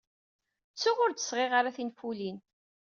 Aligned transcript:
Ttuɣ 0.71 0.97
ur 1.03 1.11
d-sɣiɣ 1.13 1.51
ara 1.59 1.75
tinfulin. 1.75 2.37